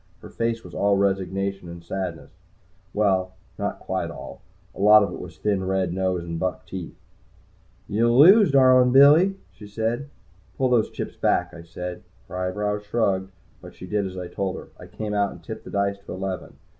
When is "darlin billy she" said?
8.49-9.67